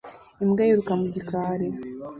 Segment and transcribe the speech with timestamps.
[0.43, 1.67] Imbwa yiruka mu gikari